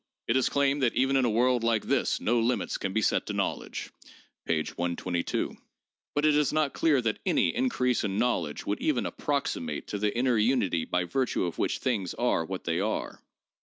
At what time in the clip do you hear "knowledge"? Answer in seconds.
3.33-3.91, 8.17-8.65